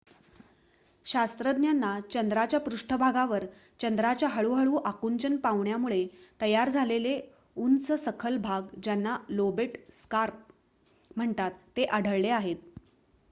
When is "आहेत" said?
12.31-12.79